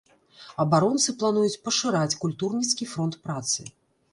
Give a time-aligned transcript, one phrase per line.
[0.63, 3.61] Абаронцы плануюць пашыраць культурніцкі фронт працы.